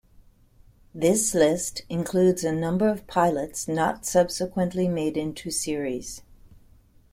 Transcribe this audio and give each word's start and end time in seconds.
This 0.95 1.35
list 1.35 1.83
includes 1.87 2.43
a 2.43 2.51
number 2.51 2.87
of 2.89 3.05
pilots 3.05 3.67
not 3.67 4.03
subsequently 4.03 4.87
made 4.87 5.15
into 5.15 5.51
series. 5.51 6.23